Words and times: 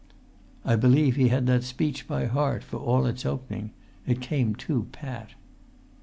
"I 0.65 0.75
believe 0.75 1.15
he 1.15 1.27
had 1.27 1.45
that 1.45 1.63
speech 1.63 2.07
by 2.07 2.25
heart, 2.25 2.63
for 2.63 2.77
all 2.77 3.05
its 3.05 3.23
opening. 3.23 3.69
It 4.07 4.19
came 4.19 4.55
too 4.55 4.87
pat." 4.91 5.33